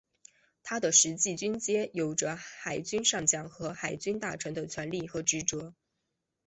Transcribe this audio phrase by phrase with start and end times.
[0.63, 5.75] 他的实际军阶有着海军上将和海军大臣的权力和职责。